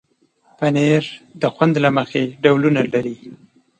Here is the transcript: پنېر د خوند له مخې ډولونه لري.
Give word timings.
پنېر 0.57 1.03
د 1.41 1.43
خوند 1.53 1.73
له 1.83 1.89
مخې 1.97 2.23
ډولونه 2.43 2.81
لري. 2.93 3.15